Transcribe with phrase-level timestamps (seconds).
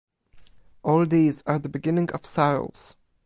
[0.81, 2.95] All these are the beginning of sorrows.